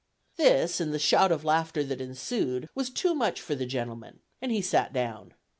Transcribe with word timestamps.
This, 0.35 0.79
and 0.79 0.91
the 0.91 0.97
shout 0.97 1.31
of 1.31 1.43
laughter 1.43 1.83
that 1.83 2.01
ensued, 2.01 2.69
was 2.73 2.89
too 2.89 3.13
much 3.13 3.39
for 3.39 3.53
the 3.53 3.67
gentleman, 3.67 4.21
and 4.41 4.51
he 4.51 4.59
sat 4.63 4.91
down. 4.93 5.35